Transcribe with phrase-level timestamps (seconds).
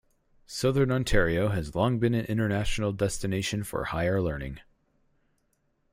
[0.47, 4.59] Southern Ontario has long been an international destination for higher learning.